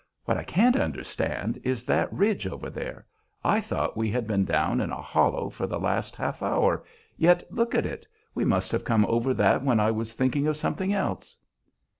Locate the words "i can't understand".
0.35-1.61